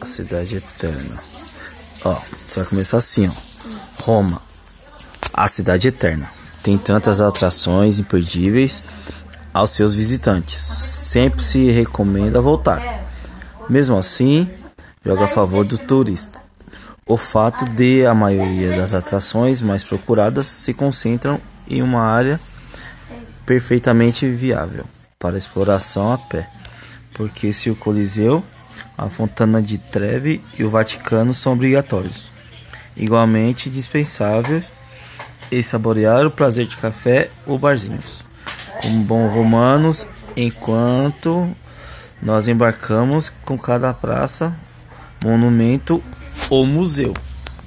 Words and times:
A 0.00 0.06
cidade 0.06 0.56
eterna. 0.56 1.20
Ó, 2.04 2.18
você 2.46 2.60
vai 2.60 2.68
começar 2.68 2.96
assim, 2.98 3.28
ó. 3.28 4.02
Roma, 4.02 4.40
a 5.32 5.46
cidade 5.46 5.88
eterna. 5.88 6.30
Tem 6.62 6.78
tantas 6.78 7.20
atrações 7.20 7.98
imperdíveis 7.98 8.82
aos 9.52 9.70
seus 9.70 9.92
visitantes. 9.92 10.56
Sempre 10.56 11.42
se 11.42 11.70
recomenda 11.70 12.40
voltar. 12.40 12.82
Mesmo 13.68 13.96
assim, 13.96 14.50
joga 15.04 15.24
a 15.24 15.28
favor 15.28 15.64
do 15.64 15.76
turista. 15.78 16.40
O 17.06 17.16
fato 17.16 17.64
de 17.64 18.06
a 18.06 18.14
maioria 18.14 18.76
das 18.76 18.94
atrações 18.94 19.60
mais 19.60 19.82
procuradas 19.82 20.46
se 20.46 20.72
concentram 20.72 21.40
em 21.68 21.82
uma 21.82 22.02
área 22.02 22.40
perfeitamente 23.44 24.28
viável 24.28 24.84
para 25.18 25.36
exploração 25.36 26.12
a 26.12 26.18
pé. 26.18 26.48
Porque 27.14 27.52
se 27.52 27.68
o 27.68 27.76
Coliseu, 27.76 28.44
a 28.96 29.08
Fontana 29.08 29.62
de 29.62 29.78
Trevi 29.78 30.42
e 30.58 30.64
o 30.64 30.70
Vaticano 30.70 31.32
são 31.32 31.52
obrigatórios, 31.52 32.30
igualmente 32.96 33.70
dispensáveis, 33.70 34.70
e 35.50 35.62
saborear 35.62 36.26
o 36.26 36.30
prazer 36.30 36.66
de 36.66 36.76
café 36.76 37.30
ou 37.46 37.58
barzinhos, 37.58 38.24
como 38.82 39.04
bons 39.04 39.32
romanos, 39.32 40.06
enquanto 40.36 41.50
nós 42.22 42.46
embarcamos 42.46 43.30
com 43.44 43.58
cada 43.58 43.92
praça, 43.92 44.54
monumento 45.24 46.02
ou 46.48 46.64
museu. 46.66 47.14